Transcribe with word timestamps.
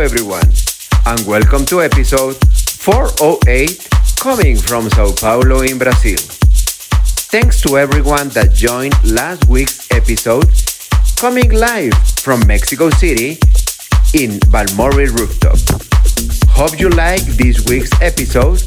Everyone, 0.00 0.48
and 1.04 1.26
welcome 1.26 1.66
to 1.66 1.82
episode 1.82 2.36
408 2.80 3.86
coming 4.18 4.56
from 4.56 4.88
Sao 4.88 5.12
Paulo 5.12 5.60
in 5.60 5.76
Brazil. 5.76 6.16
Thanks 7.28 7.60
to 7.60 7.76
everyone 7.76 8.30
that 8.30 8.54
joined 8.54 8.94
last 9.04 9.46
week's 9.46 9.90
episode, 9.90 10.48
coming 11.18 11.52
live 11.52 11.92
from 12.20 12.40
Mexico 12.46 12.88
City 12.88 13.38
in 14.14 14.40
Balmoral 14.48 15.12
Rooftop. 15.12 15.58
Hope 16.48 16.80
you 16.80 16.88
like 16.88 17.22
this 17.36 17.68
week's 17.68 17.92
episode, 18.00 18.62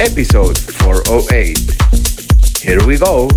episode 0.00 0.56
408. 0.56 1.58
Here 2.62 2.86
we 2.86 2.96
go. 2.96 3.28